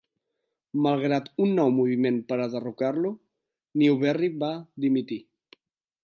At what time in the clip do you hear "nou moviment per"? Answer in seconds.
1.57-2.39